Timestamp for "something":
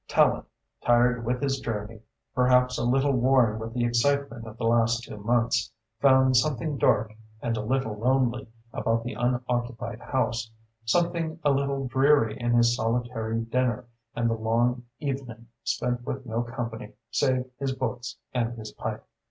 6.35-6.79, 10.85-11.39